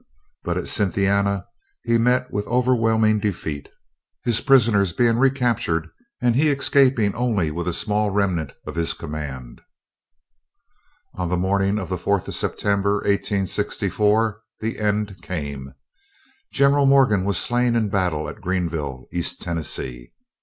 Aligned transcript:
But 0.43 0.57
at 0.57 0.67
Cynthiana 0.67 1.45
he 1.83 1.99
met 1.99 2.31
with 2.31 2.47
overwhelming 2.47 3.19
defeat, 3.19 3.69
his 4.23 4.41
prisoners 4.41 4.93
being 4.93 5.17
recaptured, 5.19 5.89
and 6.19 6.35
he 6.35 6.49
escaping 6.49 7.11
with 7.11 7.21
only 7.21 7.49
a 7.55 7.71
small 7.71 8.09
remnant 8.09 8.53
of 8.65 8.73
his 8.73 8.95
command. 8.95 9.61
On 11.13 11.29
the 11.29 11.37
morning 11.37 11.77
of 11.77 11.89
the 11.89 11.97
4th 11.99 12.27
of 12.27 12.33
September, 12.33 12.95
1864, 13.05 14.41
the 14.59 14.79
end 14.79 15.21
came. 15.21 15.75
General 16.51 16.87
Morgan 16.87 17.23
was 17.23 17.37
slain 17.37 17.75
in 17.75 17.89
battle 17.89 18.27
at 18.27 18.41
Greenville, 18.41 19.05
East 19.13 19.39
Tennessee. 19.39 20.13